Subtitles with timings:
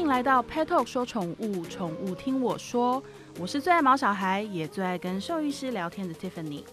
[0.00, 3.04] 欢迎来到 Pet Talk 说宠物，宠物听我说。
[3.38, 6.64] 我是最爱毛小孩，也最爱跟兽医师聊天的 Tiffany。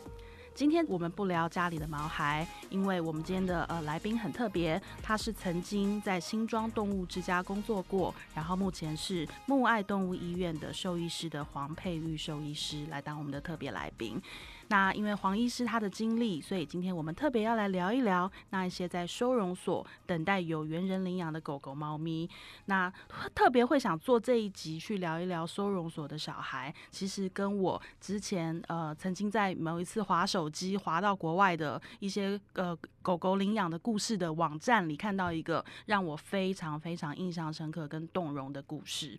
[0.56, 14.22] 今天我们不聊家里的毛孩，因为我们今天的呃来宾很特别，他是曾经在新庄动物之家工作过，然后目前是木爱动物医院的兽医师的黄佩玉兽医师来当我们的特别来宾。
[14.70, 22.30] 那因为黄医师他的经历，所以今天我们特别要来聊一聊那一些在收容所等待有缘人领养的狗狗、猫咪。
[22.66, 22.92] 那
[23.34, 39.18] 特别会想做这一集去聊一聊收容所的小孩，其实跟我之前呃曾经在某一次滑手机滑到国外的一些呃狗狗领养的故事的网站里看到一个让我非常非常印象深刻跟动容的故事。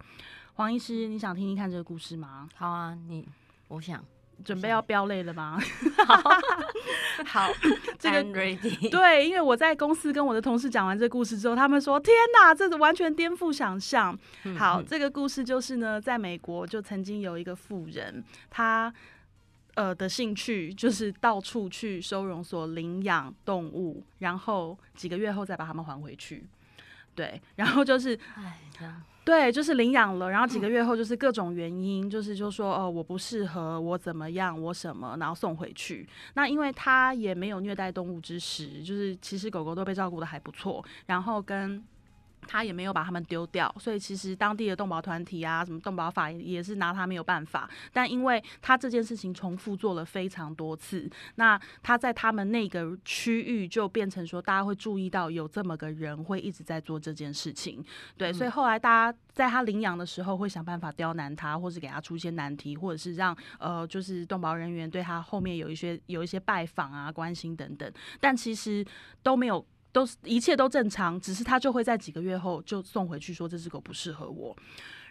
[0.55, 2.49] 黄医师，你想听听看这个故事吗？
[2.55, 3.27] 好啊，你
[3.69, 4.05] 我想。
[4.45, 5.59] 准备要飙泪了吗？
[7.27, 7.51] 好，
[7.99, 8.89] 这个 ready。
[8.91, 14.17] 对，因为我在公司跟我的同事讲完这个故事之后，他们说：“天哪，这是完全颠覆想象。”
[14.57, 18.93] 好，这个故事就是呢，在美国就曾经有一个富人，他
[19.75, 26.47] 呃的兴趣就是到处去收容所领养动物，然后几个月后再把他们还回去。
[27.15, 28.61] 对，然后就是，哎。
[29.29, 36.09] 对，就是领养了，然后几个月后就是各种原因，就是就说哦，我不适合，我怎么样，我什么，然后送回去。
[36.33, 41.85] 那因为他也没有虐待动物之实，就是其实狗狗都被照顾的还不错，然后跟。
[42.49, 47.69] 他也没有把他们丢掉，所以其实当地的动保团体啊，什么动保法也是拿他没有办法。
[47.93, 57.85] 但因为他这件事情重复做了非常多次，那他在他们那个区域就变成说，大家会注意到有这么个人会一直在做这件事情。
[58.17, 68.85] 对，所以后来大家在他领养的时候会想办法刁难他，或是给他出一些难题，或者是让呃就是动保人员对他后面有一些有一些拜访啊、关心等等，但其实
[69.23, 69.65] 都没有。
[69.93, 74.57] 都是一切都正常，只是他就会在几个月后就送回去，说这只狗不适合我。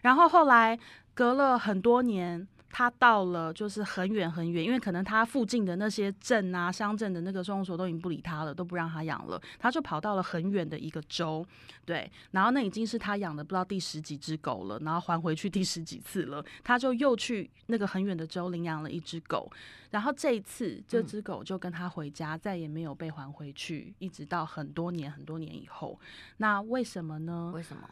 [0.02, 0.78] 然后后来
[1.14, 2.48] 隔了很多年。
[2.70, 9.42] 他到了就是很远很远，因为可能他附近的那些镇啊、乡镇的那个收容所都已经不理他了，都不让他养了。
[9.58, 11.46] 他就跑到了很远的一个州，
[11.86, 16.44] 对，然后那已经是他养的不知道第十几只狗了，然后还回去第十几次了。
[16.64, 19.50] 他就又去那个很远的州领养了一只狗，
[19.90, 26.00] 然后这一次这只狗就跟他回家，再也没有被还回去，一直到很多年很多年以后。
[26.38, 27.52] 那为什么呢？
[27.56, 27.90] 为什么？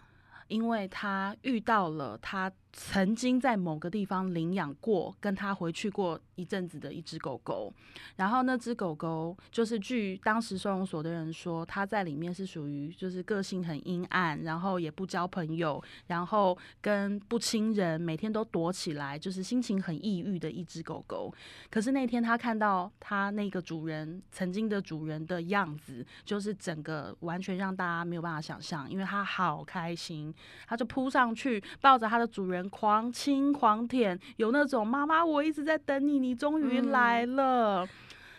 [0.48, 2.52] 因为他遇到了他。
[2.78, 7.74] 曾经在某个地方领养过，跟他回去过一阵子的一只狗狗，
[8.18, 21.34] 然后那只狗狗就是据当时收容所的人说，它在里面是属于就是个性很阴暗，然后也不交朋友，然后跟不亲人，每天都躲起来，就是心情很抑郁的一只狗狗。
[21.72, 30.35] 可是那天他看到他那个主人曾经的主人的样子，就是整个完全让大家没有办法想象，因为他好开心，
[30.68, 32.70] 他就扑上去抱着他的主人。
[32.70, 37.88] 狂亲狂舔，有那种妈妈，我一直在等你，你终于来了。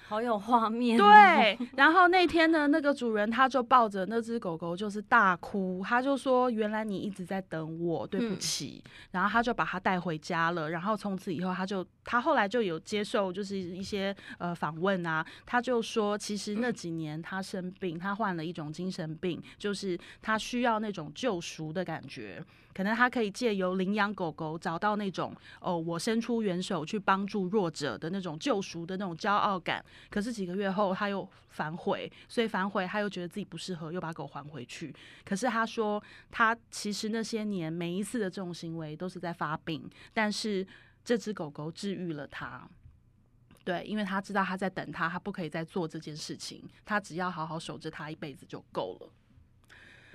[0.09, 1.59] 好有画面，对。
[1.75, 5.83] 然后那天呢，那个主人他就抱着那只狗狗，就是大哭。
[5.85, 10.71] 他就说：“原来你一直在等我，对不起。”然后他就把它带回家了。
[10.71, 15.27] 然后从此以后，他就他后来就有接受就是一些呃访问啊。
[15.45, 22.41] 他就说，其实那几年他生病，他患了一种精神病，就是他需要那种救赎的感觉。
[22.77, 29.83] 可能他可以借由领养狗狗，找到那种哦，我伸出援手去帮助弱者的那种救赎的那种骄傲感。
[30.11, 34.95] 可是几个月后他又反悔，所以反悔他又觉得自己不适合，又把狗还回去。
[35.25, 40.67] 可是他说，他其实那些年每一次的这种行为都是在发病，但是
[41.03, 42.69] 这只狗狗治愈了他。
[43.65, 49.09] 对，因为他知道他在等他，他不可以再做这件事情，他只要好好守着他一辈子就够了。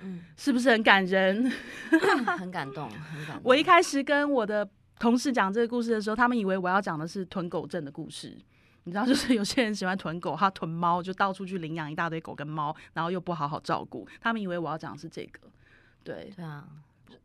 [0.02, 1.50] 嗯，是不是很感人？
[2.38, 3.40] 很感动，很感动。
[3.42, 4.68] 我一开始跟我的
[4.98, 8.36] 同事讲这个故事的时候，他们以为我要讲的是囤狗症的故事。
[8.84, 14.06] 你知道，就是有些人喜欢囤狗，他囤猫就到处去领养一大堆狗跟猫，然后又不好好照顾。
[14.20, 15.40] 他们以为我要讲的是这个，
[16.02, 16.66] 对对啊。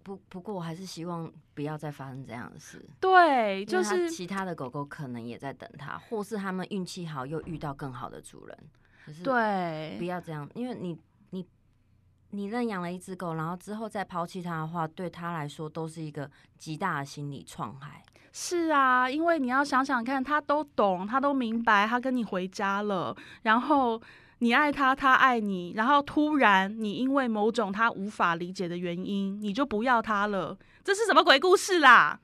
[0.03, 2.81] 不不过我还是希望不要再发生这样的事。
[2.97, 8.57] 对，就是其他的狗狗可能也在等他，或是他们运气好又遇到更好的主人。
[9.05, 10.97] 可是对，不要这样，因为你
[12.37, 18.03] 你你认养了一只狗，然后之后再抛弃它的话，对他来说都是一个极大的心理创害。
[18.31, 23.99] 是啊，因为你要想想看，他都懂，他都明白，他跟你回家了，然后
[24.37, 32.19] 你爱他，他爱你，然后突然你因为某种他无法理解的原因，你就不要他了，这是什么鬼故事啦？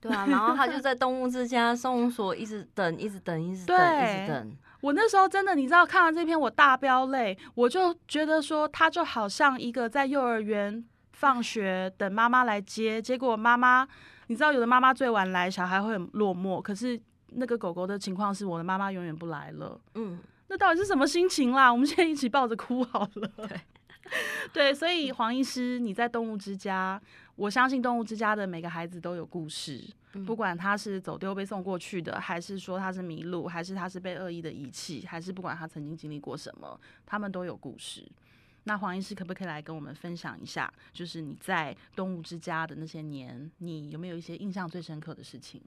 [0.00, 4.56] 对啊，然后他就 在动物之家收容所一直等，一直等，一直等，一直等。
[4.80, 10.84] 我那时候真的，你知道，看完这篇我大飙泪，我就觉得说，他就好像一个在幼儿园。
[11.12, 13.84] 放学等妈妈来接，结果妈妈，
[14.28, 16.96] 你知道有的妈妈最晚来，小孩会很落寞，可是
[17.30, 21.72] 那个狗狗的情况是我的妈妈永远不来了，嗯，那到底是什么心情啦？
[21.72, 23.28] 我们现在一起抱着哭好了。
[23.48, 23.60] 对，
[24.54, 27.02] 对，所以黄医师，你在动物之家，
[27.34, 29.92] 我相信动物之家的每个孩子都有故事，嗯
[30.26, 38.06] 不管他是走丢被送过去的，还是说他是迷路，还是他是被恶意的遗弃，还是不管他曾经经历过什么，他们都有故事。
[38.64, 45.62] 那黄医师可不可以来跟我们分享一下，就是你在动物之家的那些年，你有没有一些印象最深刻的事情？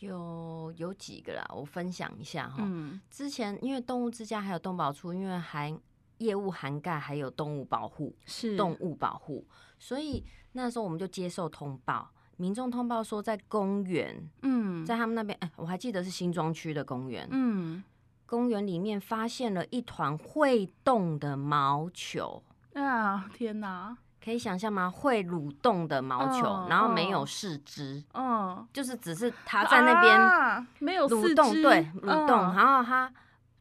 [0.00, 2.56] 有有几个啦，我分享一下哈。
[2.58, 5.78] 嗯，之前因为动物之家还有动保处，因为含
[6.18, 9.46] 业务涵盖还有动物保护、是动物保护，
[9.78, 17.82] 所以那时候我们就接受通报，民众通报说在公园，嗯在他们那边，哎、我还记得是新庄区的公园，嗯
[18.26, 22.42] 公园里面发现了一团会动的毛球。
[22.74, 24.90] 啊，天哪，可以想象吗？
[24.90, 32.38] 会蠕动的毛球，嗯然后没有嗯四肢，嗯，就是只是它在那边啊没有四蠕动，肢对，蠕动。
[32.38, 33.10] 嗯然后他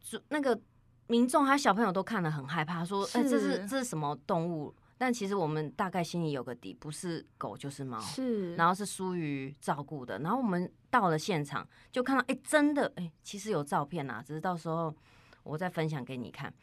[0.02, 0.60] 主那个
[1.08, 10.20] 民众，他小朋友都看得很害怕，说：“哎、这是是这是什么动物？”但其实我们大概心里有个底，不是狗就是猫，是，然后是疏于照顾的。
[10.20, 14.96] 然后我们到了现场，就看到，哎、真的，哎、其实有照片啦，只是到时候
[15.44, 16.54] 我再分享给你看。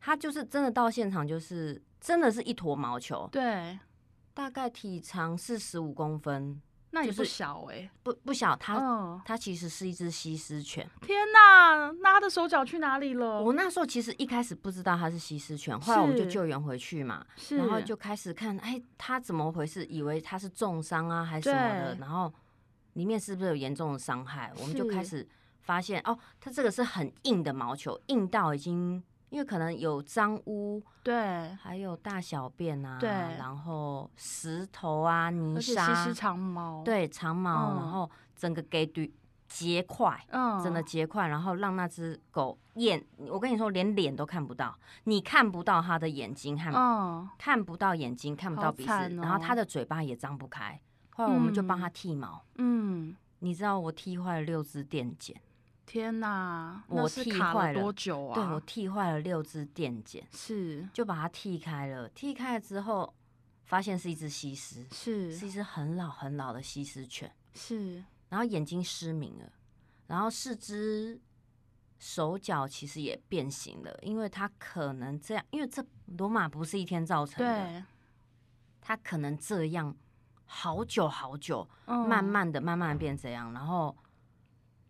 [0.00, 3.78] 它就是真的到现场，就是真的是一坨毛球，对，
[4.34, 6.60] 大概体长是十五公分，
[6.96, 8.56] 那也不就是小哎、不不小。
[8.56, 10.88] 它、嗯，它其实是一只西施犬。
[11.02, 13.42] 天哪，那它的手脚去哪里了？
[13.42, 19.84] 我那时候其实一开始不知道它是西施犬，后来我们就救援回去嘛，然后就开始看，哎，它怎么回事？
[19.84, 22.32] 以为它是重伤啊，还是什么的，然后
[22.94, 24.50] 里面是不是有严重的伤害？
[24.58, 25.28] 我们就开始
[25.60, 29.04] 发现，哦，它这个是很硬的毛球，硬到已经。
[29.28, 39.10] 因为可能有脏污，对，还有大小便啊，对然后石头啊、泥而且沙，西施长毛，，对长毛，嗯然后整个给堆
[39.48, 50.80] 结块，嗯，整个结块，然后让那只狗眼，我跟你说，连脸都看不到，你看不到它的眼睛和、嗯，看不到眼睛，看不到鼻子，惨然后它哦的嘴巴也张不开。
[51.10, 55.34] 后来我们就帮嗯它剃毛，嗯，你知道我剃坏了六只电剪，
[55.86, 58.34] 天哪，我那是剃坏了多久啊？
[58.34, 62.08] 对我剃坏了六只电剪，是就把它剃开了。
[62.08, 63.14] 剃开了之后，
[63.64, 69.52] 发现是一只西施，是是一只很老很老的西施犬，是，然后眼睛失明了，
[70.08, 71.20] 然后四肢
[71.98, 75.82] 手脚其实也变形了，因为它可能这样，因为这
[76.18, 77.84] 罗马不是一天造成的，对，
[78.80, 79.96] 它可能这样
[80.44, 83.96] 好久好久，嗯慢慢的、慢慢地变这样，然后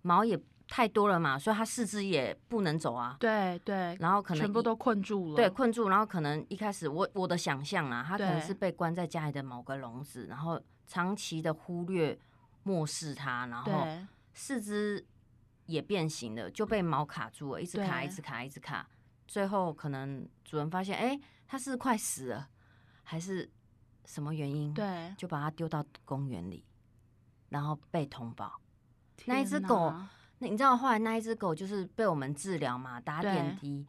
[0.00, 0.38] 毛也
[0.68, 12.18] 太多了嘛，所以它四肢也不能走啊，对对，然后可能全部都困住了，对，困住，然后可能一开始我我的想象啊，它可能是被关在家里的某个笼子，然后长期的忽略、
[12.64, 13.86] 漠视它，然后
[14.34, 15.06] 四肢
[15.66, 18.88] 也变形了，就被毛卡住了，一直卡，一直卡，一直卡。
[19.28, 22.48] 最后可能主人发现，哎、它是快死了，
[23.02, 23.50] 还是
[24.04, 26.64] 什么原因？，对，就把它丢到公园里，
[27.48, 28.60] 然后被通报。
[29.24, 33.86] 那一只狗哪那你知道后来那一只狗就是被我们治疗嘛，打对点滴。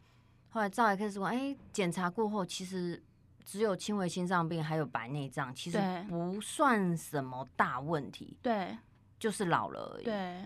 [0.49, 3.03] 后来照 X 光，哎、检查过后，其实
[3.43, 5.77] 只有轻微心脏病，还有白内障，其实
[6.09, 8.77] 不算什么大问题，对
[9.19, 10.05] 就是老了而已。
[10.05, 10.41] 对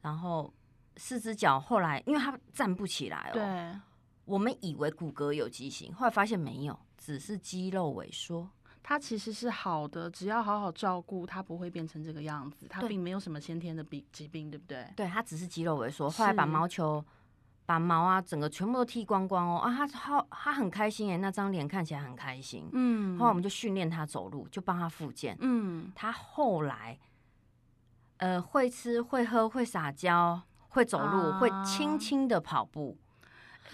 [0.00, 0.52] 然后
[0.96, 3.80] 四只脚后来因为它站不起来哦，对，
[4.24, 8.48] 我们以为骨骼有畸形，后来发现没有，只是肌肉萎缩。
[8.82, 14.86] 它其实是好的，只要好好照顾，它不会变成这个样子，它并没有什么先天的病疾病，对不对？
[14.96, 16.10] 对，它只是肌肉萎缩。
[16.10, 17.04] 后来把毛球。
[17.64, 22.68] 把毛啊，整个全部都剃光光哦啊，它好，它很开心哎，那张脸看起来很开心。
[22.72, 25.36] 嗯，后来我们就训练它走路，就帮它复健。
[25.40, 26.98] 嗯，它后来，
[28.16, 32.98] 呃，会吃、会喝、会撒娇、会走路、会啊轻轻的跑步。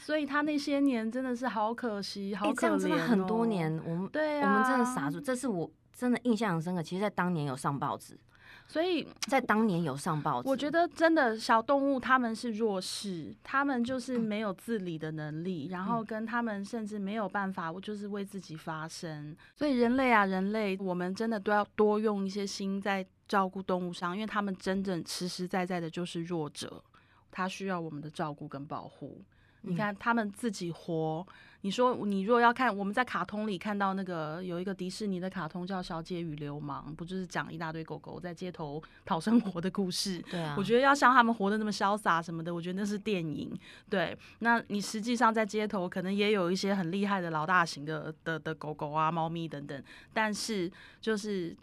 [0.08, 3.44] 所以他那些年真的是好可惜，好哎、可怜、这样真的很多。
[3.44, 5.20] 年，我们、对啊，我们真的傻住。
[5.20, 6.82] 这是我真的印象很深刻。
[6.82, 8.18] 其实，在当年有上报纸，
[8.66, 10.48] 所以在当年有上报纸。
[10.48, 19.36] 我觉得真的小动物他们是弱势，他们就是没有自理的能力，然后跟他们甚至没有办法，就是为自己发声。
[19.54, 26.82] 所以人类啊，人类，我们真的都要多用一些心在照顾动物上，因为他们真正实实在在的就是弱者，
[27.30, 29.22] 他需要我们的照顾跟保护。
[29.62, 31.26] 你看他们自己活。
[31.62, 40.22] 你说你如果要看，我们在卡通里看到那个有一个迪士尼的卡通叫《小姐与流氓》，不就是讲一大堆狗狗在街头讨生活的故事？
[40.30, 43.52] 对啊，我觉得要像他们活得那么潇洒什么的，我觉得那是电影。
[43.90, 51.56] 对，那你实际上在街头可能也有一些很厉害的老大型的的的狗狗啊、猫咪等等，但是就是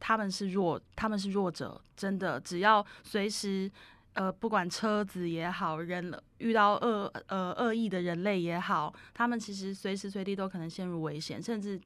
[0.00, 3.70] 他们是弱，他们是弱者，真的只要随时。
[4.18, 11.80] 呃，不管车子也好，人遇到恶呃恶意的人类也好，他们其实随时随地都可能陷入危险，甚至，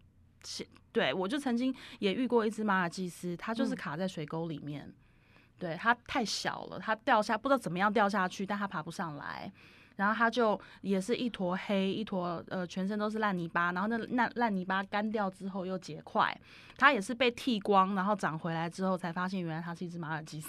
[0.93, 4.91] 对我就曾经也遇过一只马尔济斯，它就是卡在水沟里面，
[5.59, 9.53] 对它太小了，它掉下不知道怎么样掉下去，但它爬不上来，
[9.97, 16.35] 然后它就也是一坨黑，一坨呃全身都是烂泥巴，然后那烂烂泥巴干掉之后又结块，
[16.79, 20.49] 它也是被剃光，然后长回来之后才发现原来它是一只马尔济斯。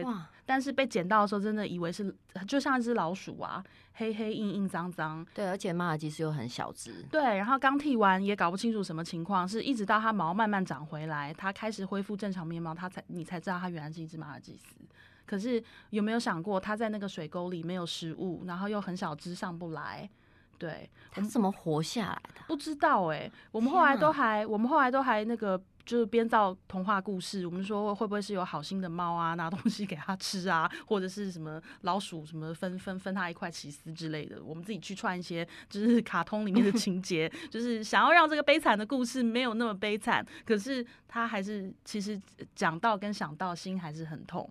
[0.00, 0.06] 对，
[0.46, 2.14] 但是被捡到的时候，真的以为是
[2.48, 3.62] 就像一只老鼠啊，
[3.94, 5.24] 黑黑硬硬脏脏。
[5.34, 7.04] 对，而且马尔济斯又很小只。
[7.10, 14.76] 对，然后刚剃完也搞不清楚什么情况，是一直到它毛慢慢长回来，它开始恢复正常面貌，它才你才知道它原来是一只马尔济斯。
[15.26, 20.08] 可是有没有想过，它在那个水沟里没有食物，然后又很小只上不来？
[20.58, 22.40] 对，我们怎么活下来的？
[22.46, 25.60] 不知道哎，我们后来都还，我们后来都还那个。
[25.84, 42.20] 就是编造童话故事，我们说会不会是有好心的猫啊，拿东西给它吃啊，或者是什么老鼠什么分分分它一块起司之类的，我们自己去串一些就是 卡通里面的 情节，就是想要让这个悲惨的故事没有那么悲惨，可是它还是其实
[42.54, 44.48] 讲到跟想到心还是很痛。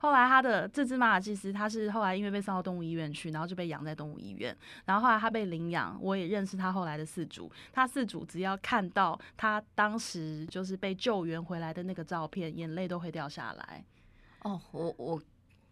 [0.00, 4.56] 后来他的这只马尔济斯，他是后来因为被送到动物医院去，然后就被养在动物医院。
[4.86, 7.52] 然后后来他被领养，我也认识他后来的饲主。
[7.70, 13.84] 他饲主只要看到他当时就是被救援回来的那个照片，眼泪都会掉下来。
[14.42, 15.20] 哦，我我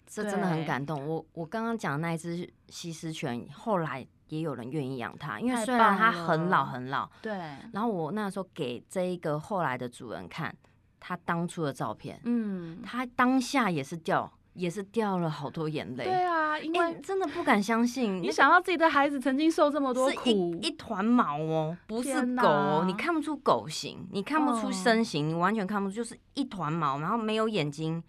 [0.06, 1.08] 这真的很感动。
[1.08, 7.32] 我我刚刚讲那一只西施犬，后来也有人愿意养它，因为虽然它很老很老，对。
[7.72, 10.54] 然后我那时候给这一个后来的主人看。
[11.00, 16.04] 他当初的照片，嗯，他当下也是掉，也是掉了好多眼泪。
[16.04, 28.02] 对啊，因为真的不敢相信，你想到自己的孩子曾经受这么多苦，一团毛哦，不是狗哦，你看不出狗型，你看不出身形，你完全看不出，就是一团毛，然后没有眼睛，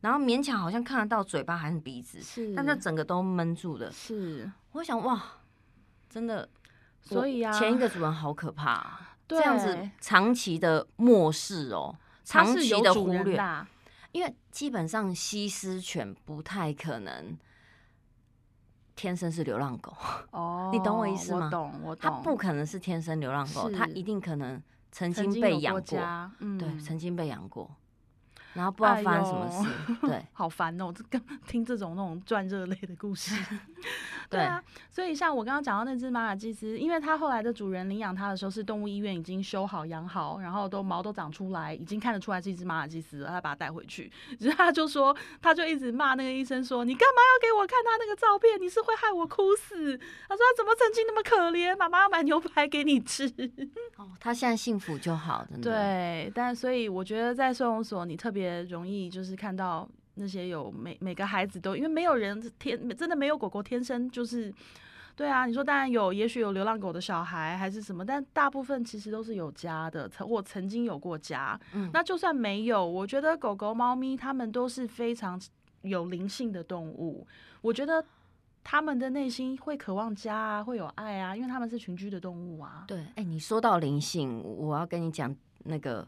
[0.00, 3.90] 然后勉强好像看得到嘴巴还是鼻子，是，但那整个都闷住的。
[3.92, 5.22] 是，我想哇，
[6.10, 6.48] 真的，
[7.00, 11.94] 所以啊，前一个主人好可怕，这样子长期的漠视哦。
[12.24, 13.40] 长期的忽略，
[14.12, 17.36] 因为基本上西施犬不太可能
[18.94, 19.96] 天生是流浪狗
[20.30, 21.46] 哦，你懂我意思吗？
[21.46, 25.82] 我懂，我懂，它不可能是天生流浪狗，它一定可能曾经被养过，
[26.58, 27.70] 对，曾经被养过。
[28.54, 30.92] 然后不知道发生什么事，对， 好烦哦！
[30.94, 33.34] 这跟听这种那种赚热泪的故事，
[34.28, 34.62] 对啊。
[34.90, 43.28] 所以像我刚刚讲到那只马尔济斯，因为它后来的主人领养它的时候是动物医院已经修好养好，然后都毛都长出来，已经看得出来是一只马尔济斯了。
[43.28, 48.60] 他把它带回去，然后他就说，他就一直骂那个医生说：“你干嘛要给我看他那个照片？
[48.60, 49.96] 你是会害我哭死。”
[50.28, 51.74] 他说：“他怎么曾经那么可怜？
[51.76, 53.26] 妈妈要买牛排给你吃。”
[53.96, 55.70] 哦，他现在幸福就好，真的。
[55.70, 58.41] 对，但所以我觉得在收容所，你特别。
[58.42, 64.52] 别容易就是看到那些有每每个孩子都，因为没有人天真的没有狗狗天生就是，
[65.16, 71.58] 对啊，你说当然有，也许有流浪狗的小孩还是什么，但大部分其实都是有家的，曾我曾经有过家。
[71.72, 75.40] 嗯，那就算没有，我觉得狗狗、猫咪它们都是非常
[75.82, 77.26] 有灵性的动物，
[77.62, 78.04] 我觉得
[78.62, 82.84] 他们的内心会渴望家啊，会有爱啊，因为它们是群居的动物啊。
[82.86, 85.34] 对，哎，你说到灵性，我要跟你讲
[85.64, 86.06] 那个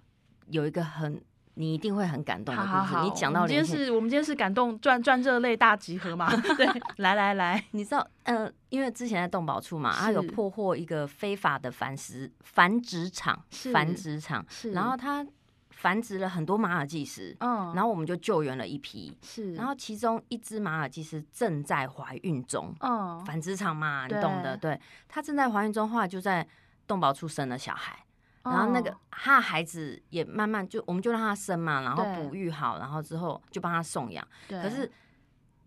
[0.51, 1.19] 有一个很。
[1.55, 3.03] 你一定会很感动的故事。
[3.05, 6.29] 你讲到今天是我们今天是感动赚赚热泪大集合嘛？
[6.57, 15.25] 对，来来来，你知道，呃，因为之前在动保处嘛，他有破获一个非法的繁殖繁殖场，繁殖场，然后他
[15.71, 26.47] 繁殖了很多马尔济斯，嗯，然后我们就救援了一批，是，然后其中一只马尔济斯正在怀孕中，嗯，繁殖场嘛，你懂的，对，他正在怀孕中，后来就在
[26.87, 28.04] 动保处生了小孩。
[28.45, 34.27] 然后那个他的孩子也慢慢就，我们就让他生嘛，然后哺育好，然后之后就帮他送养。
[34.49, 34.91] 可是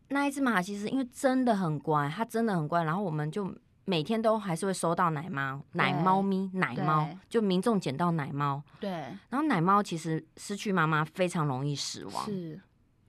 [0.09, 3.51] 那一只马尔济斯因为真的很乖，它真的很乖，然后我们就
[3.85, 8.61] 每天都还是会收到奶猫、奶猫咪、奶猫，就民众捡到奶猫。
[8.79, 8.89] 对。
[9.29, 12.61] 然后奶猫其实失去妈妈非常容易死亡，是，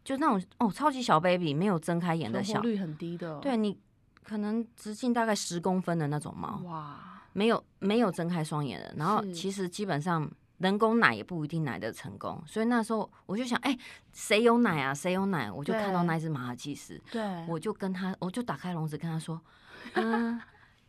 [0.03, 3.39] 就那种哦，超级小 baby 没有睁开眼的小，率很低的。
[3.41, 3.79] 对你
[4.25, 6.63] 可能直径大概十公分的那种猫。
[6.65, 7.18] 哇。
[7.33, 13.77] 没有没有睁开双眼的，然后其实基本上人工奶也不一定奶的成功，所以那时候我就想，哎，
[14.13, 14.93] 谁有奶啊？
[14.93, 15.51] 谁有奶？
[15.51, 19.41] 我就看到那只马尔济斯，对，我就跟他，我就打开笼子跟他说，
[19.95, 20.41] 嗯，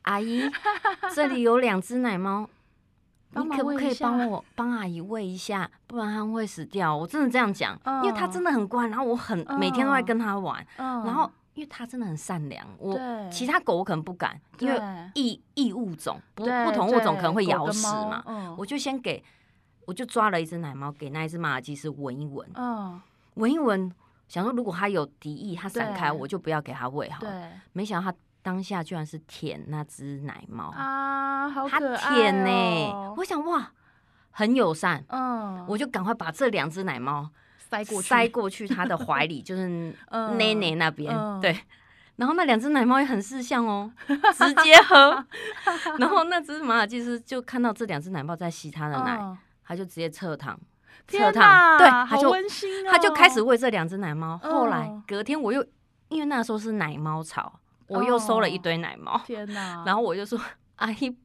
[0.03, 0.49] 阿姨，
[1.13, 2.49] 这里有两只奶猫，
[3.31, 5.69] 你可不可以帮我帮阿姨喂一下？
[5.85, 6.95] 不然它会死掉。
[6.95, 12.97] 我真的这样讲，因为它嗯真的很乖，然后我很每天都在嗯跟它玩，嗯然后因为它真的很善良，我
[13.29, 18.55] 其他狗我可能不敢，因为对异异物种不不同物种可能会咬死嘛，嗯。
[18.57, 19.21] 我就先给，
[19.85, 23.01] 我就抓了一只奶猫给那一只马尔济斯闻一闻，嗯，
[23.33, 23.91] 闻一闻，
[24.29, 27.29] 想说如果它有敌意，它闪开，我就不要给它喂好了。
[27.29, 27.51] 对。
[27.73, 33.69] 没想到它当下居然是舔那只奶猫，啊，好它可爱舔呢、哦我想哇，
[34.31, 37.29] 很友善，嗯，我就赶快把这两只奶猫
[37.69, 40.37] 塞过去，塞过去他的怀里，就是 嗯。
[40.37, 41.39] 内内那边，嗯。
[41.41, 41.57] 对。
[42.15, 45.25] 然后那两只奶猫也很识相哦， 直接喝。
[45.97, 49.37] 然后那只马尔济斯就看到这两只奶猫在吸他的奶，嗯。
[49.63, 50.59] 它就直接侧躺，
[51.07, 54.35] 侧天躺，哪，对，它好就温馨哦，它就开始喂这两只奶猫。
[54.39, 55.63] 后来嗯隔天我又
[56.07, 60.39] 因为那时候是奶猫潮，我又收了一堆奶猫，天哪，然后我就说
[60.77, 61.15] 阿姨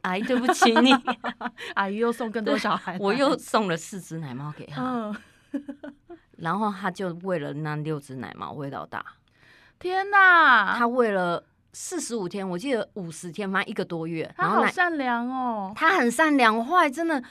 [0.00, 0.90] 阿姨对不起你，
[1.76, 5.14] 阿姨又送更多小孩，我又送了四只奶猫给他，嗯，
[6.38, 9.04] 然后他就喂了那六只奶猫喂到大，
[9.78, 17.22] 天哪，他喂了四十五天，我记得五十天，反正一个多月，然后奶他好善良哦，他很善良，我后来真的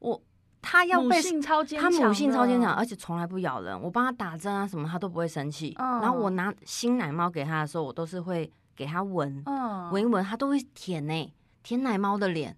[0.00, 0.20] 我
[0.60, 3.80] 他要母被性超坚他，母性超坚强，，而且从来不咬人。
[3.80, 5.72] 我帮他打针啊什么，他都不会生气。
[5.78, 6.00] 嗯。
[6.00, 12.56] 然后我拿新奶猫给他的时候，我都是会给他闻，嗯，闻一闻，他都会舔呢、舔奶猫的脸。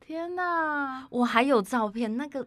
[0.00, 2.46] 天哪，我还有照片，那个好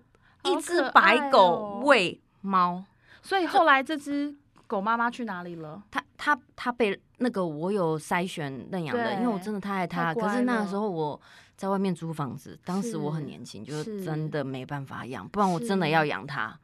[0.51, 2.83] 一只白狗哦喂猫，
[3.21, 4.35] 所以后来这只
[4.65, 5.81] 狗妈妈去哪里了？
[5.91, 10.13] 它它它被那个我有筛选认养的，因为我真的太爱它。
[10.13, 11.19] 可是那个时候我
[11.55, 16.57] 在外面租房子，当时我很年轻，就是真的没办法养，不然我真的要养它。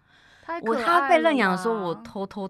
[0.63, 2.49] 我它被认养的时候，我偷偷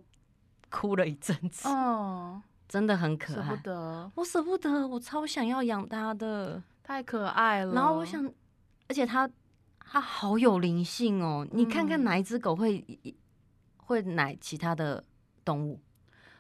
[0.70, 3.56] 哭了一阵子，哦，真的很可舍不爱。
[3.58, 6.62] 得，我舍不得，我超想要养它的。
[6.86, 7.74] 太可爱了。
[7.74, 8.30] 然后我想，
[8.90, 9.30] 而且它
[9.86, 12.84] 它好有灵性哦，你看看嗯哪一只狗会
[13.78, 15.04] 会奶其他的
[15.46, 15.80] 动物，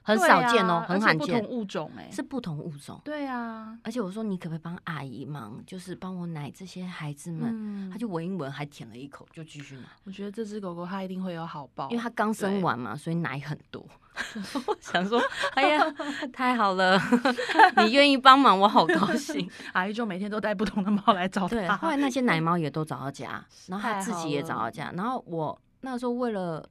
[0.03, 2.99] 很少见哦，啊很罕见不同，物种哎，是不同物种。
[3.03, 7.49] 对啊，而且我说你可不可以帮阿姨忙，就是帮我奶这些孩子们？
[7.51, 13.85] 嗯他就闻一闻，还舔了一口，就继续奶，我觉得这只狗狗它一定会有好报，因为它刚生完嘛，所以奶很多。
[14.67, 15.19] 我想说，
[15.55, 15.83] 哎呀，
[16.31, 16.99] 太好了，
[17.83, 19.49] 你愿意帮忙，我好高兴。
[19.73, 21.75] 阿姨就每天都带不同的猫来找对，它。
[21.77, 24.91] 后来那些奶猫也都找到家，然后他自己也找到家。
[24.95, 26.63] 然后我那时候为了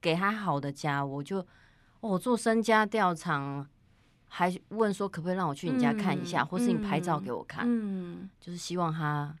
[0.00, 1.46] 给他好的家，我就哦
[2.00, 3.66] 我做身家调查，
[4.28, 9.34] 还问说可不可以让我去你家看一下，嗯或是你拍照嗯给我看，嗯，就是希望他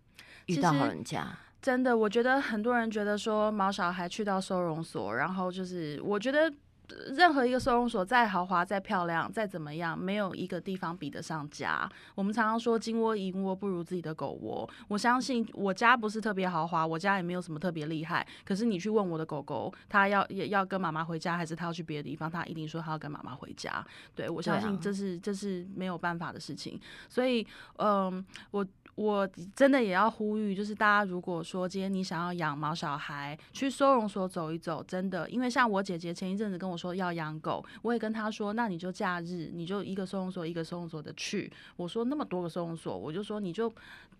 [0.46, 1.26] 遇到好人家。
[1.62, 6.52] 真的，我觉得很多人觉得说毛小孩去到收容所，然后就是我觉得。
[6.88, 11.88] 呃任何一个收容所再豪华、再漂亮、再怎么样，没有一个地方比得上家。
[12.14, 14.68] 我们常常说金窝银窝不如自己的狗窝。
[14.88, 18.26] 我相信我家不是特别豪华，我家也没有什么特别厉害。
[18.44, 23.84] 可是你去问我的狗狗，它要也要跟妈妈回家，还是它要去别的地方，它一定说它要跟妈妈回家。
[24.14, 26.80] 对我相信这是、这是没有办法的事情。
[27.08, 27.46] 所以，
[27.78, 41.52] 嗯，我我真的也要呼吁，就是大家如果说今天你想要养毛小孩，去收容所走一走，真的，因为像我姐姐前一阵子跟我说要养狗，我也跟她说，那你就假日你就一个收容所一个收容所的去。
[41.76, 43.68] 我说那么多个收容所，我就说你就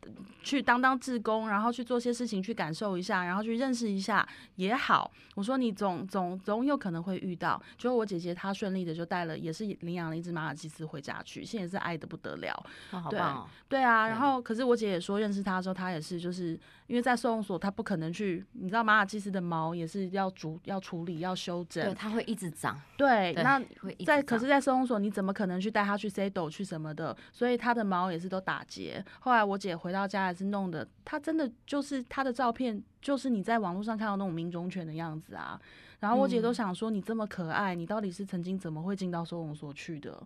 [0.03, 0.11] 呃
[0.43, 5.11] 去当当志工，然后去做些事情去感受一下，然后去认识一下也好。
[5.35, 12.53] 我说你总总总有可能会遇到，就我姐姐她顺利的就带了，也是领养了一只马尔济斯回家去，现在也是爱的不得了。
[12.91, 13.49] 哦，好对棒哦！
[13.69, 22.81] 对啊，然后可是我姐也说，认识他的时候，他也是就是因为在收容所，他不可能去，你知道马尔济斯的毛也是要处要处理要修整对，整，它会一直长。
[22.97, 23.63] 对，对那
[24.05, 27.17] 在可是，在收容所你怎么可能去带它去 C 斗去什么的？
[27.33, 29.05] 所以它的毛也是都打结。
[29.21, 35.61] 后来我姐回到家也是弄的，它真的就是它的照片，就是你在网络上看到那种名种犬的样子啊。
[36.01, 40.23] 然后我姐都嗯想说，你这么可爱，你到底是曾经怎么会进到收容所去的？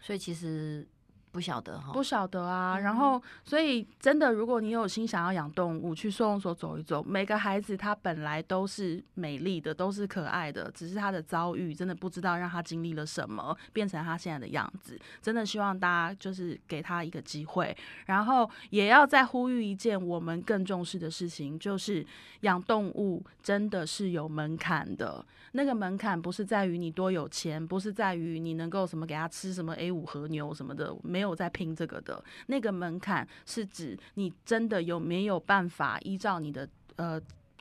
[0.00, 0.86] 所以其实
[1.32, 2.74] 不晓得哈，不晓得啊。
[2.76, 7.02] 嗯然后，所以真的，如果你有心想要养动物，去收容所走一走。
[7.02, 14.98] 每个孩子他本来都是美丽的，都是可爱的，只是他的遭遇真的不知道让他经历了什么，变成他现在的样子。
[15.20, 22.04] 真的希望大家就是给他一个机会，然后也要再呼吁一件我们更重视的事情，就是
[22.40, 25.24] 养动物真的是有门槛的。
[25.52, 32.22] 那个门槛不是在于你多有钱，不是在于你能够什么给他吃什么 A 五和牛什么的，没有在拼这个的。
[32.46, 37.20] 那个门槛是指你真的有没有办法依照你的呃。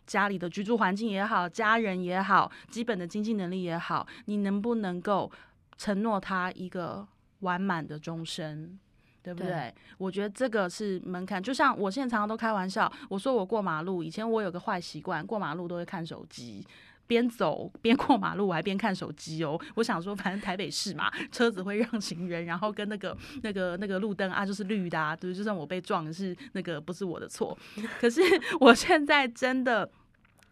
[0.09, 5.31] 家里的居住环境也好，家人也好，基本的经济能力也好，你能不能够
[5.77, 7.07] 承诺他一个
[7.41, 8.79] 完满的终身？
[9.21, 9.75] 对不对对？
[9.99, 11.43] 我觉得这个是门槛。
[11.43, 16.65] 就像我现在常常都开玩笑，我说我过马路，以前我有个坏习惯，过马路都会看手机。
[17.09, 19.59] 边走边过马路，我还边看手机哦。
[19.73, 27.57] 我想说，反正台北市嘛，车子会让行人，然后跟那个那个那个路灯啊，就是绿的啊，对，就算我被撞是那个不是我的错。
[27.99, 28.21] 可是
[28.61, 29.89] 我现在真的。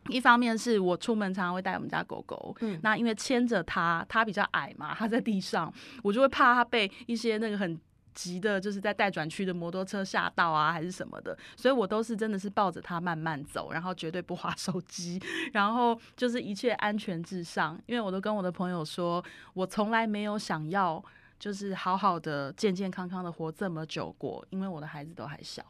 [0.10, 5.70] 一方面是我出门常常会带我们家狗狗，嗯那因为牵着它，它比较矮嘛，它在地上，
[6.02, 7.78] 我就会怕它被一些那个很
[8.18, 15.22] 急的，就是在待转区的摩托车下道啊，还是什么的，所以我都是真的是抱着它慢慢走，然后绝对不划手机，
[15.54, 21.04] 然后就是一切安全至上，因为我都跟我的朋友说，我从来没有想要
[21.38, 25.64] 就是好好的健健康康的活这么久过，因为我的孩子都还小，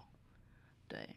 [0.87, 1.09] 对。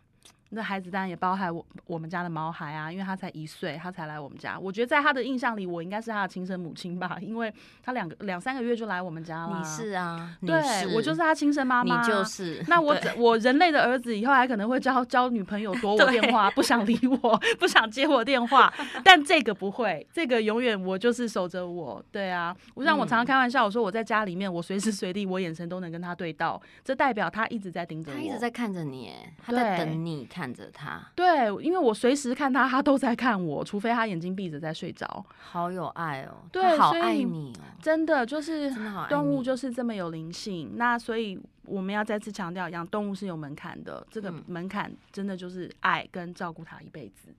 [0.50, 4.58] 那孩子当然也包含我我们家的毛孩啊，因为他才一岁，他才来我们家。
[4.58, 9.58] 我觉得在他的印象里，我应该是他的亲生母亲吧，因为他两个两三个月就来我们家了。
[9.58, 12.64] 你是啊，你对是我就是他亲生妈妈，你就是。
[12.66, 18.72] 那我我人类的儿子以后还可能会交交女朋友，躲我电话，不想理我，不想接我电话。
[19.04, 22.04] 但这个不会，这个永远我就是守着我。
[22.10, 35.26] 对啊，我像我常常开玩笑，我说我在家里面，我随时随地我眼神都能跟他对到，这代表他一直在盯着我，他一直在看着你，哎他在等你看 着他，对，因为我随时看他，他都在看我，除非他眼睛闭着在睡着。
[35.38, 38.72] 好有爱哦，对好爱你哦，真的就是
[39.08, 40.76] 动物就是这么有灵性。
[40.76, 47.34] 那所以我们要再次强调，养动物是有门槛的，这个嗯门槛真的就是爱跟照顾它一辈子。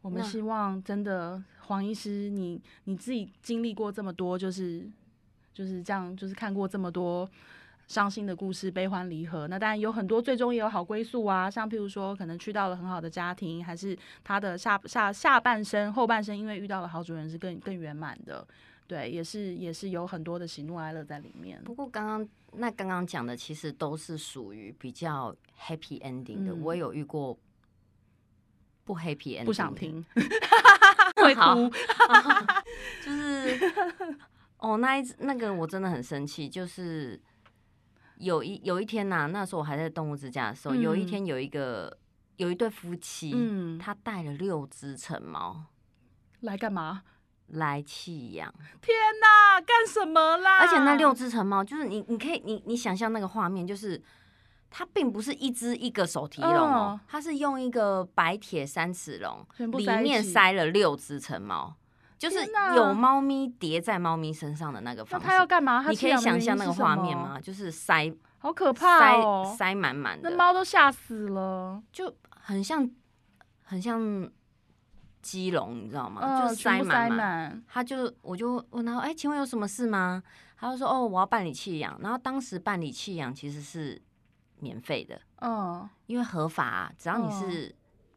[0.00, 4.88] 我们希望真的黄医师，你你自己经历过这么多，就是
[5.52, 7.28] 就是这样，就是看过这么多。
[7.92, 9.46] 伤心的故事，悲欢离合。
[9.48, 11.50] 那当然有很多，最终也有好归宿啊。
[11.50, 18.46] 像譬如说，可能去到了很好的家庭，还是他的下下下半生、后半生，因为遇到了好主人是更更圆满的。
[18.86, 21.62] 对，也是也是有很多的喜怒哀乐在里面。
[21.64, 27.38] 不过刚刚那刚刚讲的其实都是属于比较 happy ending 的，嗯我有遇过
[28.84, 30.04] 不 happy ending，不想，听，
[31.22, 31.70] 会哭。
[33.04, 33.72] 就是
[34.58, 37.18] 哦那一次那个我真的很生气，就是
[38.22, 41.06] 有一有一天呐、那时候我还在动物之家的时候，有一嗯。
[41.06, 41.98] 天有一个
[42.36, 45.64] 有一对夫妻，嗯，他带了六只成猫。
[46.40, 47.02] 来干嘛？
[47.48, 50.60] 来弃养，天哪，干什么啦？
[50.60, 54.00] 而且那六只成猫，就是你你可以你你想象那个画面，就是
[54.70, 57.06] 它并不是一只一个手提笼哦，嗯。
[57.06, 61.74] 它是用一个白铁三尺笼，里面塞了六只成猫，
[62.22, 65.26] 就是有猫咪叠在猫咪身上的那个那方式。
[65.26, 65.84] 他要干嘛？
[65.88, 66.72] 你可以想象那个？
[66.72, 67.40] 画面吗？
[67.40, 69.54] 就是塞好可怕塞哦！
[69.58, 71.82] 塞满满的，那猫都吓死了。
[71.90, 72.88] 就很像
[73.64, 74.30] 很像
[75.20, 76.20] 鸡笼，你知道吗？
[76.22, 77.16] 嗯，就塞塞满满。
[77.16, 77.64] 满。
[77.66, 80.22] 他就我就问他，哎、请问有什么事吗？
[80.56, 81.98] 他就说，哦，我要办理弃养。
[82.00, 84.00] 然后当时办理弃养其实是
[84.60, 87.74] 免费的，嗯，因为合法啊、只要你嗯是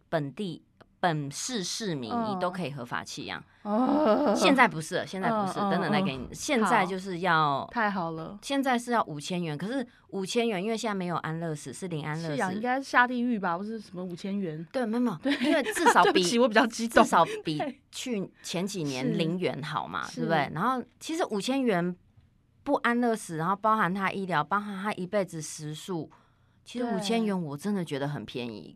[0.10, 0.64] 本地。
[1.06, 3.44] 本市市民，你都嗯可以合法弃养。
[3.62, 6.28] 哦，现在不是了，现在不是，等等再嗯给你。
[6.34, 8.38] 现在就是要，太好了。
[8.42, 12.60] 现在是要五千元，可是五千元，因为现在没有安乐死，是零安乐弃养应。
[12.60, 13.56] 该是下地狱吧？
[13.58, 14.66] 不是什么五千元？
[14.72, 17.04] 对，没有没有，因为至 少比我比较激动。
[17.04, 20.52] 至少比去前几 年零元好嘛，是对不对？
[20.54, 21.96] 然后其实五千元
[22.64, 26.10] 不安乐死，然后包含他医疗，包含他一辈子食宿，
[26.64, 28.76] 其实五千元我真的觉得很便宜。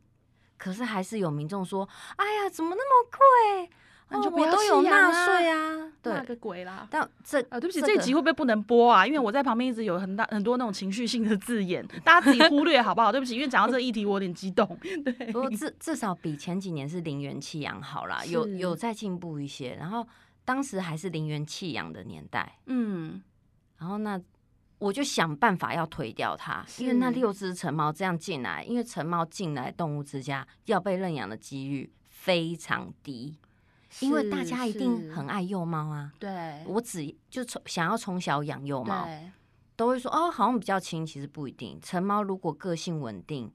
[0.59, 3.65] 可是还是有民众说：“哎呀，怎么那么贵？
[3.65, 3.69] 哦
[4.11, 5.57] 那就不要我都有纳税啊！
[5.57, 6.87] 啊。”对，那个鬼啦！
[6.89, 9.05] 但这啊，对不起，这个这一集会不会不能播啊？
[9.05, 13.11] 因为我在旁边一直有很大很多那种情绪性的字眼，大家自己忽略好不好？
[13.11, 14.67] 对不起，因为讲到这个议题，我有点激动。
[15.05, 19.75] 对，不过至至少比前几年是零元弃养好啦，有有再进步一些。
[19.75, 20.07] 然后
[20.43, 23.21] 当时还是零元弃养的年代，嗯，
[23.77, 24.19] 然后那
[24.79, 33.37] 我就想办法要推掉它，因为那六只成猫这样进来，因为成猫进来动物之家要被认养的几率非常低，
[33.99, 36.13] 因为大家一定很爱幼猫啊。
[36.17, 39.07] 对，我只就从想要从小养幼猫，
[39.75, 41.79] 都会说哦，好像比较轻，其实不一定。
[41.81, 43.51] 成猫如果个性稳定，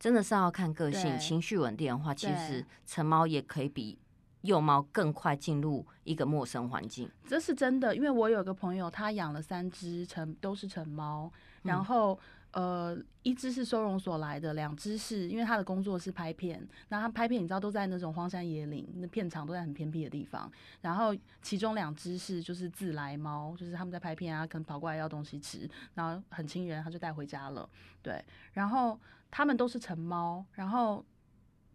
[0.00, 3.98] 真的是要看个性，情绪稳定的话，其实成猫也可以比
[4.42, 7.10] 幼猫更快进入一个陌生环境。
[7.26, 11.30] 这是真的，因为我有个朋友，他养了三只成都是成猫，
[11.62, 12.18] 嗯然后、
[12.50, 20.50] 呃，一只是收容所来的，两只是因为他的工作是拍片，那他拍片你知道都在那种荒山野岭，那片场都在很偏僻的地方，
[20.80, 27.68] 然后其中两只是就是自来猫，就是他们在拍片啊，可能跑过来要东西吃，然后很亲人，他就带回家了，
[28.02, 28.98] 对，然后
[29.30, 31.02] 他们都是成猫，然后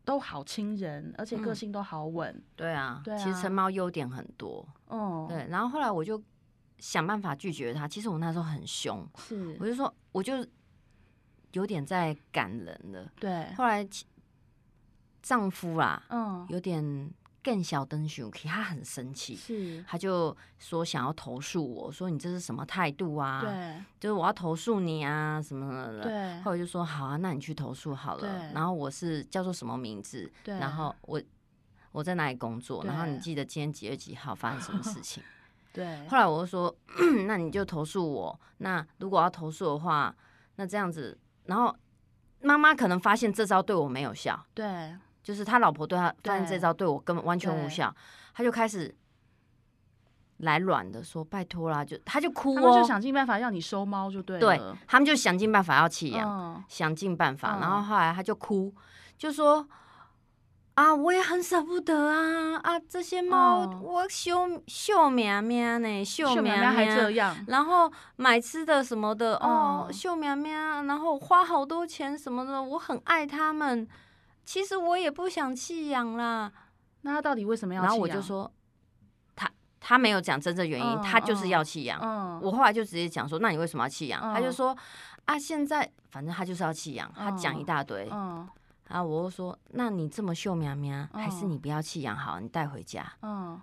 [0.07, 4.65] 都好亲人，而且个嗯性都好稳，对啊，对啊其实成猫优点很多。
[4.87, 6.23] 哦、对，然后后来我就
[6.79, 7.85] 想办法拒绝他。
[7.85, 10.47] 其实我那时候很凶，是我就说我就
[11.51, 13.11] 有点在感人了。
[13.19, 14.05] 对，后来其
[15.21, 17.11] 丈夫啊，嗯，有点
[17.47, 26.03] 更小灯熊，他很生气，是，他就说想要投诉我，说你这是什么态度啊？，对就是我要投诉你啊，什么什么的。
[26.03, 28.29] 对后来就说好啊，那你去投诉好了对。
[28.53, 30.29] 然后我是叫做什么名字？
[30.43, 31.21] 对，然后我
[31.93, 32.83] 我在哪里工作？
[32.83, 35.23] 然后你记得今天几月几号发生什么事情？
[35.71, 36.75] 对，后来我就说，
[37.27, 38.37] 那你就投诉我。
[38.57, 40.13] 那如果要投诉的话，
[40.57, 41.73] 那这样子，然后
[42.41, 44.93] 妈妈可能发现这招对我没有效，对
[45.27, 47.93] 就是他老婆对他发现对这招对我根本完全无效，
[48.33, 48.95] 他就开始
[50.37, 58.73] 来软的说拜托啦，就他就哭他们就哦，想尽办法让你收猫就对对，他们就想尽办法要弃养，嗯，想尽办法，嗯然后后来他就哭，
[59.17, 59.67] 就说。
[60.77, 62.79] 啊，我也很舍不得啊啊！
[62.79, 73.87] 这些猫，嗯我秀秀喵喵呢，秀喵秀苗苗还这样，然后买吃的什么的，哦，嗯秀苗苗，然后花好多钱什么的，我很爱他们。
[74.47, 76.49] 其实我也不想弃养啦。
[77.01, 77.81] 那他到底为什么要？
[77.81, 78.49] 然后我就，说，
[79.35, 81.99] 他他没有讲真正原因，嗯他就是要弃养。
[82.01, 84.21] 嗯，我后来就直接讲说，那你为什么要弃养？
[84.23, 84.75] 嗯他就说
[85.25, 88.07] 啊，现在反正他就是要弃养，他讲一大堆。
[88.09, 88.47] 嗯
[88.87, 93.05] 然后我就说，那你这么秀苗苗，还是嗯你不要弃养好，你带回家。
[93.21, 93.61] 嗯，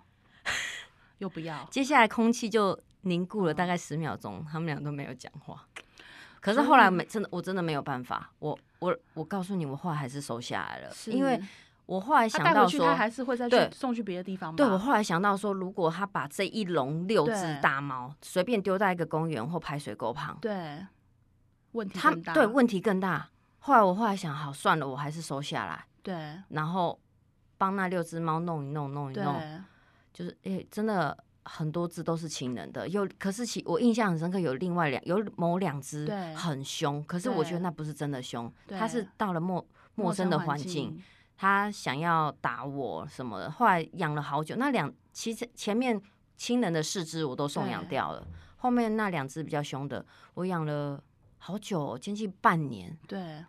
[1.17, 5.67] 又不要，接下来空气就凝固了大概十秒钟，他们俩都没有讲话。
[6.41, 11.41] 可是后来没真的，我真的没有办法，我我我告诉你，我后来还是收下来了，是因为
[11.87, 14.57] 我后来想到说他，还是会再对去送去别的地方吧？
[14.57, 20.87] 对我后来想到说，如果他把这一笼六只大猫随便丢在一个公园或排水沟旁，对，
[21.73, 23.31] 问题他更大，对问题更大。
[23.61, 27.01] 后来我后来想，好算了，我还是收下来，对然后
[27.57, 29.41] 帮那六只猫弄一弄，弄一弄，
[30.13, 41.01] 就是哎、真的很多只都是亲人的，有可是其我印象很深刻，有另外两有某两只很凶，可是我觉得那不是真的凶，对它是到了陌陌生的环境，，
[41.37, 43.51] 它想要打我什么的。
[43.51, 46.01] 后来养了好久，那两其实前面
[46.37, 48.27] 亲人的四只我都送养掉了，
[48.57, 50.05] 后面那两只比较凶的，
[50.35, 51.03] 我养了
[51.39, 53.45] 好久、哦，将近半年对。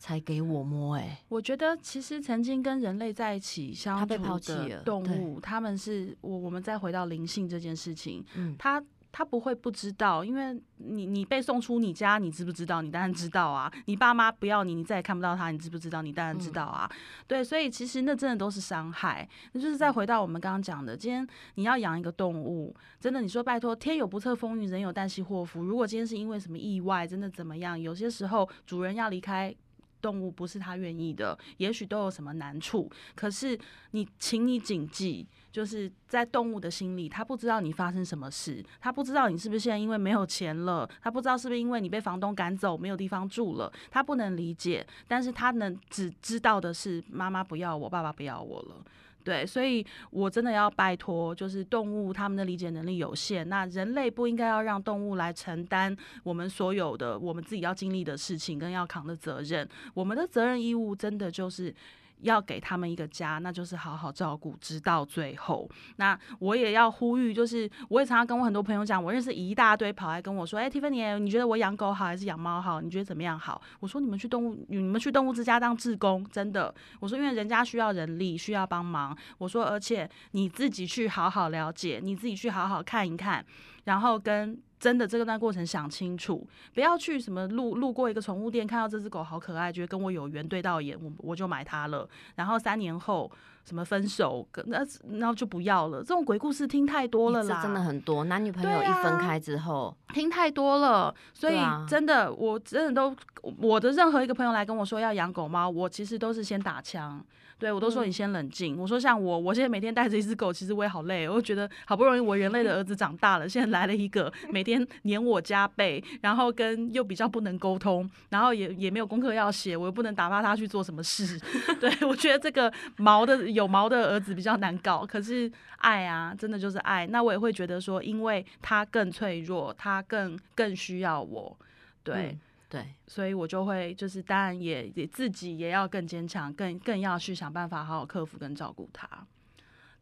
[0.00, 4.06] 才给我摸、哎，我觉得其实曾经跟人类在一起相处
[4.40, 8.82] 的动物，他们是我我们再回到灵性这件事情，嗯，他
[9.12, 12.80] 他不会不知道，因为你你被送出你家，你知不知道？
[12.80, 13.70] 你当然知道啊。
[13.84, 16.00] 你爸妈不要你，你再也看不到他，你知不知道？
[16.00, 16.90] 你当然知道啊。
[17.26, 19.28] 对，所以其实那真的都是伤害。
[19.52, 25.62] 那就是再回到我们刚刚讲的，今天你要养一个动物，真的你说拜托，天有不测风云，人有旦夕祸福。
[25.62, 27.78] 如果今天是因为什么意外，真的怎么样？
[27.78, 29.54] 有些时候主人要离开。
[30.00, 32.90] 动物不是他愿意的，也许都有什么难处。
[33.14, 33.58] 可是
[33.92, 48.84] 你，请你谨记，就是在动物的心里，他不知道你发生什么事，他不知道你是不是现在因为没有钱了，他不知道是不是因为你被房东赶走没有地方住了，他不能理解，但是他能只知道的是妈妈不要我，爸爸不要我了。
[49.22, 59.68] 对，所以我真的要拜托，就是动物他们的理解能力有限，那人类不应该要让动物来承担我们所有的我们自己要经历的事情跟要扛的责任。
[59.94, 61.74] 我们的责任义务真的就是
[62.22, 65.68] 要给他们一个家，那就是好好照顾，直到最后。
[65.96, 72.80] 那我也要呼吁，就是我也常常跟我很多朋友讲，我认识一大堆跑来跟我说，哎、t i f f a n y 你觉得我养狗好还是养猫好？
[72.80, 73.60] 你觉得怎么样好？
[73.80, 76.74] 我说你们去动物，你们去动物之家当志工，真的。
[77.00, 79.16] 我说因为人家需要人力，需要帮忙。
[79.38, 83.44] 我说而且你自己去好好了解，你自己去好好看一看，
[83.84, 84.60] 然后跟。
[84.80, 92.08] 真的这段过程想清楚，不要去什么路路过一个宠物店，看到这只狗好可爱，觉得跟我有缘对到眼，我我就买它了。
[92.36, 93.30] 然后三年后
[93.62, 94.78] 什么分手，跟那
[95.18, 95.98] 然后就不要了。
[95.98, 103.14] 这种鬼故事听太多了啦，这真的很多，男女朋友一分开之后，听太多了，所以真的，我真的都
[103.58, 107.22] 我的任何一个朋友来跟我说要养狗猫，我其实都是先打枪。
[107.60, 108.76] 对我都说你先冷静。
[108.78, 121.38] 我说像我，我现在每天带着一只狗，其实我也好累，我就觉得好不容易我人类的儿子长大了，现在来了一个 每天黏我加倍，然后跟又比较不能沟通，然后也也没有功课要写，我又不能打发他去做什么事。
[121.78, 127.06] 对我觉得这个毛的有毛的儿子比较难搞，可是爱啊，真的就是爱。
[127.08, 131.56] 那我也会觉得说，因为他更脆弱，他更更需要我，
[132.02, 132.14] 对。
[132.14, 132.40] 嗯
[132.70, 139.26] 对，所以我就会就是当然也也自己也要更坚强，更更要去想办法好好克服跟照顾他。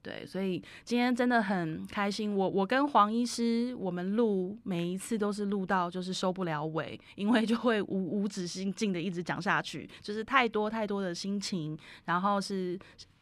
[0.00, 2.34] 对，所以今天真的很开心。
[2.34, 12.78] 我我跟黄医师，我们录每一次都是录到就是收不了尾，因为就会无无止境的一直讲下去，就是太多太多的心情，然后是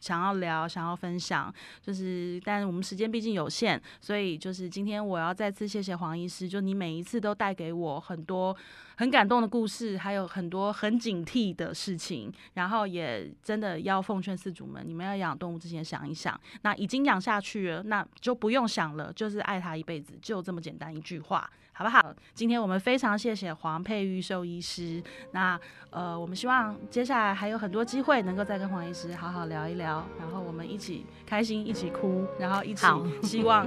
[0.07, 8.57] 想要聊、想要分享，就是但我们时间毕竟有限，所以就是今天我要再次谢谢黄医师，就你每一次都带给我很多
[8.99, 21.51] 很感动的故事，还有很多很警惕的事情，然后也真的要奉劝饲主们，你们要养动物之前想一想，那已经养下去了，那就不用想了，就是爱它一辈子，就这么简单一句话。
[21.77, 22.03] 好不好？
[22.33, 25.03] 今天我们非常谢谢黄佩玉兽医师。
[25.33, 25.61] 那
[25.91, 32.87] 呃，我们希望接下来还有很多机会能够再跟黄医师好好聊一聊，然后我们一起开心，一起哭，然后一起
[33.23, 33.67] 希望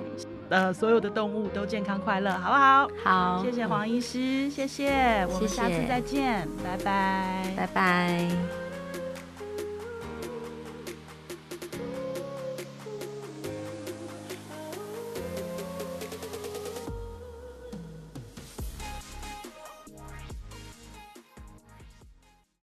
[0.49, 2.89] 呃所有的动物都健康快乐，好不好？
[3.03, 8.68] 好，谢谢黄医师，谢谢，我们下次再见，拜拜，拜拜。